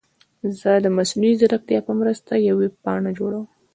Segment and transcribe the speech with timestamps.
[0.59, 3.45] زه د مصنوعي ځیرکتیا په مرسته یوه ویب پاڼه جوړوم.